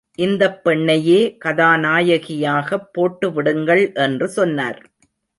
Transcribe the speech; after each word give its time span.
இந்தப் 0.15 0.67
பெண்ணையே 0.67 1.17
கதாநாயகியாகப் 1.45 2.87
போட்டுவிடுங்கள் 2.97 3.93
என்று 3.95 4.27
சொன்னார். 4.27 4.79